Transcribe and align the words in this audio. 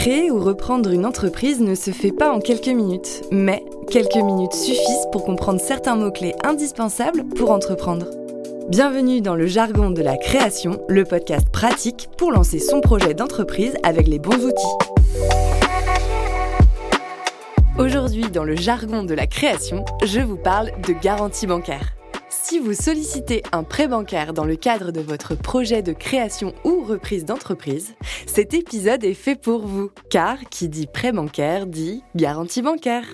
Créer 0.00 0.30
ou 0.30 0.40
reprendre 0.40 0.92
une 0.92 1.04
entreprise 1.04 1.60
ne 1.60 1.74
se 1.74 1.90
fait 1.90 2.10
pas 2.10 2.32
en 2.32 2.40
quelques 2.40 2.68
minutes, 2.68 3.20
mais 3.30 3.62
quelques 3.90 4.16
minutes 4.16 4.54
suffisent 4.54 5.06
pour 5.12 5.26
comprendre 5.26 5.60
certains 5.60 5.94
mots-clés 5.94 6.34
indispensables 6.42 7.26
pour 7.36 7.50
entreprendre. 7.50 8.06
Bienvenue 8.70 9.20
dans 9.20 9.34
le 9.34 9.44
jargon 9.44 9.90
de 9.90 10.00
la 10.00 10.16
création, 10.16 10.80
le 10.88 11.04
podcast 11.04 11.50
pratique 11.50 12.08
pour 12.16 12.32
lancer 12.32 12.60
son 12.60 12.80
projet 12.80 13.12
d'entreprise 13.12 13.74
avec 13.82 14.08
les 14.08 14.18
bons 14.18 14.42
outils. 14.42 14.86
Aujourd'hui, 17.78 18.24
dans 18.32 18.44
le 18.44 18.56
jargon 18.56 19.02
de 19.02 19.12
la 19.12 19.26
création, 19.26 19.84
je 20.02 20.20
vous 20.20 20.38
parle 20.38 20.70
de 20.80 20.94
garantie 20.94 21.46
bancaire. 21.46 21.99
Si 22.32 22.60
vous 22.60 22.74
sollicitez 22.74 23.42
un 23.50 23.64
prêt 23.64 23.88
bancaire 23.88 24.32
dans 24.32 24.44
le 24.44 24.54
cadre 24.54 24.92
de 24.92 25.00
votre 25.00 25.34
projet 25.34 25.82
de 25.82 25.92
création 25.92 26.54
ou 26.64 26.84
reprise 26.84 27.24
d'entreprise, 27.24 27.96
cet 28.24 28.54
épisode 28.54 29.02
est 29.02 29.14
fait 29.14 29.34
pour 29.34 29.66
vous, 29.66 29.90
car 30.10 30.38
qui 30.48 30.68
dit 30.68 30.86
prêt 30.86 31.10
bancaire 31.10 31.66
dit 31.66 32.04
garantie 32.14 32.62
bancaire. 32.62 33.04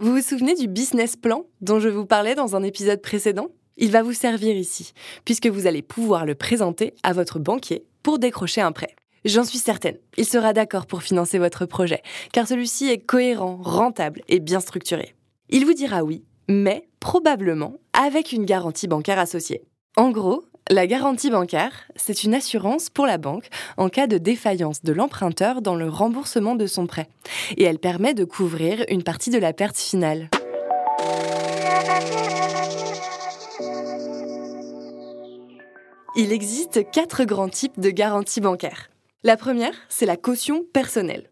Vous 0.00 0.14
vous 0.14 0.22
souvenez 0.22 0.54
du 0.54 0.68
business 0.68 1.16
plan 1.16 1.44
dont 1.60 1.80
je 1.80 1.90
vous 1.90 2.06
parlais 2.06 2.34
dans 2.34 2.56
un 2.56 2.62
épisode 2.62 3.02
précédent? 3.02 3.48
Il 3.76 3.90
va 3.90 4.02
vous 4.02 4.14
servir 4.14 4.56
ici, 4.56 4.94
puisque 5.26 5.48
vous 5.48 5.66
allez 5.66 5.82
pouvoir 5.82 6.24
le 6.24 6.34
présenter 6.34 6.94
à 7.02 7.12
votre 7.12 7.38
banquier 7.38 7.84
pour 8.02 8.18
décrocher 8.18 8.62
un 8.62 8.72
prêt. 8.72 8.96
J'en 9.24 9.44
suis 9.44 9.58
certaine, 9.58 9.98
il 10.16 10.24
sera 10.24 10.52
d'accord 10.52 10.86
pour 10.86 11.02
financer 11.02 11.38
votre 11.38 11.66
projet, 11.66 12.02
car 12.32 12.46
celui-ci 12.46 12.88
est 12.88 12.98
cohérent, 12.98 13.58
rentable 13.62 14.22
et 14.28 14.38
bien 14.38 14.60
structuré. 14.60 15.14
Il 15.48 15.66
vous 15.66 15.74
dira 15.74 16.04
oui, 16.04 16.24
mais 16.48 16.88
probablement 17.00 17.74
avec 17.92 18.32
une 18.32 18.44
garantie 18.44 18.86
bancaire 18.86 19.18
associée. 19.18 19.62
En 19.96 20.10
gros, 20.10 20.44
la 20.70 20.86
garantie 20.86 21.30
bancaire, 21.30 21.72
c'est 21.96 22.24
une 22.24 22.34
assurance 22.34 22.90
pour 22.90 23.06
la 23.06 23.18
banque 23.18 23.48
en 23.76 23.88
cas 23.88 24.06
de 24.06 24.18
défaillance 24.18 24.82
de 24.82 24.92
l'emprunteur 24.92 25.62
dans 25.62 25.74
le 25.74 25.88
remboursement 25.88 26.54
de 26.54 26.66
son 26.66 26.86
prêt, 26.86 27.08
et 27.56 27.64
elle 27.64 27.78
permet 27.78 28.14
de 28.14 28.24
couvrir 28.24 28.84
une 28.88 29.02
partie 29.02 29.30
de 29.30 29.38
la 29.38 29.52
perte 29.52 29.78
finale. 29.78 30.28
Il 36.16 36.32
existe 36.32 36.90
quatre 36.90 37.24
grands 37.24 37.48
types 37.48 37.80
de 37.80 37.90
garanties 37.90 38.40
bancaires. 38.40 38.90
La 39.24 39.36
première, 39.36 39.74
c'est 39.88 40.06
la 40.06 40.16
caution 40.16 40.64
personnelle. 40.72 41.28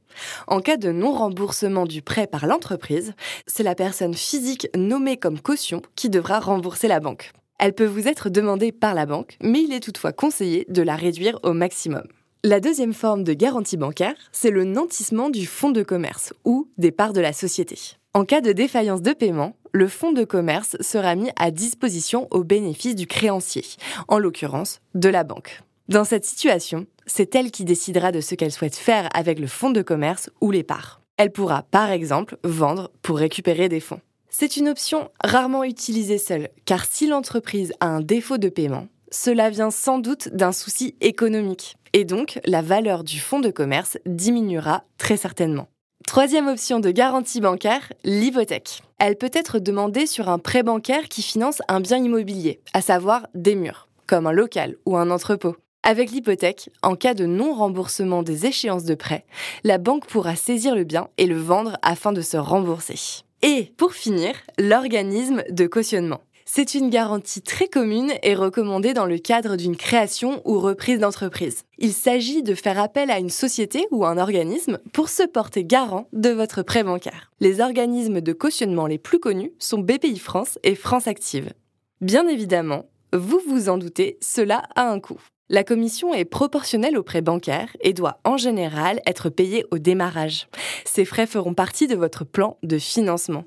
En 0.49 0.61
cas 0.61 0.77
de 0.77 0.91
non-remboursement 0.91 1.87
du 1.87 2.03
prêt 2.03 2.27
par 2.27 2.47
l'entreprise, 2.47 3.13
c'est 3.47 3.63
la 3.63 3.77
personne 3.77 4.15
physique 4.15 4.67
nommée 4.75 5.17
comme 5.17 5.39
caution 5.39 5.83
qui 5.95 6.11
devra 6.11 6.41
rembourser 6.41 6.89
la 6.89 6.99
banque. 6.99 7.31
Elle 7.61 7.75
peut 7.75 7.87
vous 7.87 8.09
être 8.09 8.29
demandée 8.29 8.73
par 8.73 8.93
la 8.93 9.07
banque, 9.07 9.37
mais 9.41 9.63
il 9.63 9.73
est 9.73 9.81
toutefois 9.81 10.13
conseillé 10.13 10.67
de 10.69 10.83
la 10.83 10.97
réduire 10.97 11.39
au 11.45 11.53
maximum. 11.53 12.03
La 12.43 12.59
deuxième 12.59 12.93
forme 12.93 13.23
de 13.23 13.35
garantie 13.35 13.77
bancaire, 13.77 14.17
c'est 14.33 14.51
le 14.51 14.65
nantissement 14.65 15.31
du 15.31 15.47
fonds 15.47 15.71
de 15.71 15.85
commerce 15.85 16.33
ou 16.45 16.69
des 16.79 16.91
parts 16.91 17.13
de 17.13 17.21
la 17.21 17.33
société. 17.33 17.79
En 18.15 18.25
cas 18.25 18.41
de 18.41 18.51
défaillance 18.51 19.03
de 19.03 19.13
paiement, 19.13 19.55
le 19.71 19.87
fonds 19.87 20.13
de 20.13 20.25
commerce 20.25 20.77
sera 20.81 21.15
mis 21.15 21.31
à 21.39 21.53
disposition 21.53 22.27
au 22.33 22.43
bénéfice 22.43 22.97
du 22.97 23.07
créancier, 23.07 23.65
en 24.09 24.19
l'occurrence 24.19 24.81
de 24.95 25.09
la 25.09 25.23
banque. 25.23 25.61
Dans 25.89 26.03
cette 26.03 26.25
situation, 26.25 26.87
c'est 27.07 27.37
elle 27.37 27.53
qui 27.53 27.65
décidera 27.65 28.11
de 28.11 28.21
ce 28.21 28.35
qu'elle 28.35 28.51
souhaite 28.51 28.75
faire 28.75 29.09
avec 29.15 29.39
le 29.39 29.47
fonds 29.47 29.71
de 29.71 29.83
commerce 29.83 30.31
ou 30.41 30.51
les 30.51 30.65
parts. 30.65 31.01
Elle 31.17 31.31
pourra, 31.31 31.63
par 31.63 31.91
exemple, 31.91 32.39
vendre 32.43 32.91
pour 33.03 33.19
récupérer 33.19 33.69
des 33.69 33.79
fonds. 33.79 34.01
C'est 34.29 34.57
une 34.57 34.69
option 34.69 35.11
rarement 35.23 35.63
utilisée 35.63 36.19
seule, 36.19 36.49
car 36.65 36.85
si 36.85 37.07
l'entreprise 37.07 37.73
a 37.79 37.87
un 37.87 38.01
défaut 38.01 38.37
de 38.37 38.49
paiement, 38.49 38.89
cela 39.13 39.49
vient 39.49 39.71
sans 39.71 40.01
doute 40.01 40.29
d'un 40.31 40.51
souci 40.51 40.97
économique, 41.01 41.77
et 41.93 42.05
donc 42.05 42.41
la 42.45 42.63
valeur 42.63 43.05
du 43.05 43.21
fonds 43.21 43.41
de 43.41 43.51
commerce 43.51 43.97
diminuera 44.07 44.83
très 44.99 45.17
certainement. 45.17 45.69
Troisième 46.09 46.49
option 46.49 46.81
de 46.81 46.91
garantie 46.91 47.41
bancaire, 47.41 47.93
l'hypothèque. 48.03 48.83
Elle 48.99 49.17
peut 49.17 49.31
être 49.33 49.61
demandée 49.61 50.07
sur 50.07 50.29
un 50.29 50.41
prêt 50.41 50.65
bancaire 50.65 51.09
qui 51.09 51.23
finance 51.23 51.63
un 51.69 51.81
bien 51.81 51.99
immobilier, 51.99 52.61
à 52.75 52.81
savoir 52.81 53.29
des 53.35 53.55
murs, 53.55 53.89
comme 54.07 54.27
un 54.27 54.33
local 54.33 54.77
ou 54.85 54.97
un 54.97 55.11
entrepôt. 55.11 55.55
Avec 55.89 56.11
l'hypothèque, 56.11 56.69
en 56.83 56.97
cas 56.97 57.15
de 57.15 57.27
non-remboursement 57.27 58.25
des 58.25 58.45
échéances 58.45 58.83
de 58.83 58.97
prêt, 58.97 59.25
la 59.63 59.79
banque 59.79 60.07
pourra 60.07 60.35
saisir 60.35 60.75
le 60.75 60.83
bien 60.83 61.07
et 61.17 61.27
le 61.27 61.39
vendre 61.39 61.77
afin 61.81 62.13
de 62.13 62.23
se 62.23 62.37
rembourser. 62.37 63.23
Et 63.43 63.73
pour 63.77 63.93
finir, 63.93 64.35
l'organisme 64.59 65.45
de 65.49 65.69
cautionnement. 65.69 66.23
C'est 66.45 66.75
une 66.75 66.91
garantie 66.91 67.41
très 67.41 67.69
commune 67.69 68.13
et 68.25 68.35
recommandée 68.35 68.95
dans 68.95 69.07
le 69.07 69.19
cadre 69.19 69.55
d'une 69.55 69.77
création 69.77 70.43
ou 70.45 70.59
reprise 70.59 70.99
d'entreprise. 70.99 71.63
Il 71.79 71.93
s'agit 71.93 72.43
de 72.43 72.57
faire 72.57 72.81
appel 72.81 73.09
à 73.09 73.21
une 73.21 73.31
société 73.31 73.87
ou 73.93 74.05
un 74.05 74.19
organisme 74.19 74.81
pour 74.93 75.09
se 75.09 75.23
porter 75.23 75.63
garant 75.63 76.09
de 76.13 76.31
votre 76.31 76.63
prêt 76.63 76.83
bancaire. 76.83 77.31
Les 77.39 77.61
organismes 77.61 78.21
de 78.21 78.33
cautionnement 78.33 78.89
les 78.89 78.99
plus 78.99 79.21
connus 79.21 79.53
sont 79.61 79.79
BPI 79.79 80.19
France 80.19 80.59
et 80.65 80.75
France 80.75 81.07
Active. 81.07 81.53
Bien 82.01 82.27
évidemment, 82.27 82.87
vous 83.13 83.41
vous 83.47 83.69
en 83.69 83.79
doutez, 83.79 84.19
cela 84.21 84.65
a 84.75 84.91
un 84.91 84.99
coût. 84.99 85.21
La 85.49 85.63
commission 85.63 86.13
est 86.13 86.25
proportionnelle 86.25 86.99
aux 86.99 87.05
prêts 87.05 87.23
bancaires 87.23 87.77
et 87.81 87.93
doit 87.93 88.19
en 88.25 88.37
général 88.37 89.01
être 89.07 89.29
payée 89.29 89.65
au 89.71 89.79
démarrage. 89.79 90.49
Ces 90.85 91.05
frais 91.05 91.29
feront 91.29 91.55
partie 91.55 91.87
de 91.87 91.95
votre 91.95 92.25
plan 92.25 92.59
de 92.65 92.79
financement. 92.79 93.45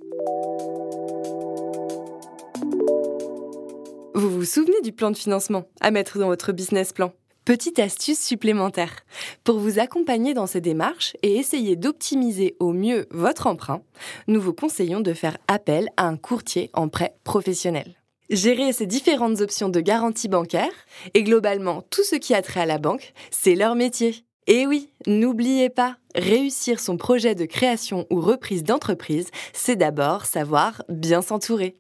Vous 4.14 4.30
vous 4.30 4.46
souvenez 4.46 4.80
du 4.82 4.94
plan 4.94 5.12
de 5.12 5.18
financement 5.18 5.66
à 5.82 5.92
mettre 5.92 6.20
dans 6.20 6.28
votre 6.28 6.54
business 6.54 6.94
plan? 6.94 7.12
Petite 7.44 7.80
astuce 7.80 8.20
supplémentaire. 8.20 8.96
Pour 9.44 9.60
vous 9.60 9.78
accompagner 9.80 10.34
dans 10.34 10.48
ces 10.48 10.62
démarches 10.62 11.18
et 11.22 11.36
essayer 11.36 11.76
d'optimiser 11.76 12.56
au 12.62 12.72
mieux 12.72 13.08
votre 13.12 13.46
emprunt, 13.46 13.82
nous 14.28 14.40
vous 14.40 14.54
conseillons 14.54 15.02
de 15.02 15.14
faire 15.14 15.38
appel 15.50 15.90
à 15.98 16.08
un 16.08 16.16
courtier 16.16 16.70
en 16.74 16.88
prêt 16.88 17.16
professionnel 17.26 17.99
gérer 18.30 18.74
ces 18.74 18.86
différentes 18.86 19.42
options 19.42 19.70
de 19.70 19.80
garantie 19.80 20.28
bancaire 20.28 20.72
et 21.14 21.24
globalement 21.24 21.84
tout 21.90 22.04
ce 22.04 22.16
qui 22.16 22.34
a 22.34 22.42
trait 22.42 22.62
à 22.62 22.66
la 22.66 22.78
banque, 22.78 23.14
c'est 23.32 23.56
leur 23.56 23.76
métier. 23.76 24.24
Et 24.48 24.66
oui, 24.66 24.90
n'oubliez 25.06 25.70
pas, 25.70 25.98
réussir 26.16 26.80
son 26.80 26.98
projet 26.98 27.36
de 27.36 27.46
création 27.46 28.08
ou 28.10 28.20
reprise 28.20 28.64
d'entreprise, 28.64 29.30
c'est 29.54 29.76
d'abord 29.76 30.26
savoir 30.26 30.84
bien 30.90 31.22
s'entourer. 31.22 31.78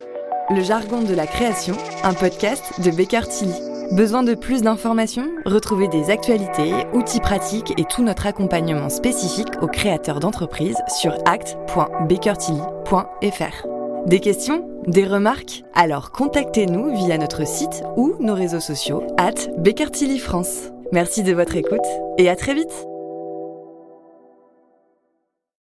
Le 0.51 0.61
jargon 0.61 1.01
de 1.01 1.13
la 1.13 1.27
création, 1.27 1.75
un 2.03 2.13
podcast 2.13 2.63
de 2.83 2.91
Baker 2.91 3.27
Tilly. 3.29 3.53
Besoin 3.91 4.21
de 4.21 4.35
plus 4.35 4.61
d'informations? 4.61 5.31
Retrouvez 5.45 5.87
des 5.87 6.11
actualités, 6.11 6.71
outils 6.93 7.19
pratiques 7.19 7.73
et 7.79 7.85
tout 7.85 8.03
notre 8.03 8.27
accompagnement 8.27 8.89
spécifique 8.89 9.49
aux 9.63 9.67
créateurs 9.67 10.19
d'entreprises 10.19 10.77
sur 10.99 11.17
act.bakertilly.fr. 11.25 13.67
Des 14.05 14.19
questions? 14.19 14.69
Des 14.89 15.05
remarques 15.05 15.63
Alors 15.75 16.11
contactez-nous 16.11 16.95
via 16.95 17.19
notre 17.19 17.45
site 17.45 17.83
ou 17.95 18.15
nos 18.19 18.33
réseaux 18.33 18.59
sociaux 18.59 19.03
at 19.19 19.35
France. 20.17 20.71
Merci 20.91 21.21
de 21.21 21.31
votre 21.31 21.55
écoute 21.55 21.85
et 22.17 22.27
à 22.27 22.35
très 22.35 22.55
vite 22.55 22.88